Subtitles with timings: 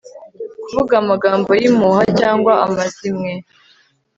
[0.63, 3.31] kuvuga amagambo y'impuha cyangwa amazimwe